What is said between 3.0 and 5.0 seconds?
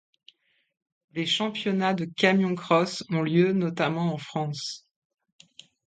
ont lieu notamment en France.